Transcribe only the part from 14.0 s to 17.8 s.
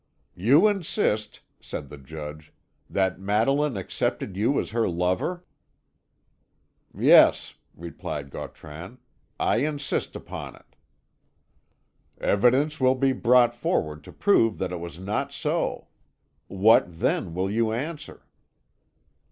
to prove that it was not so. What, then, will you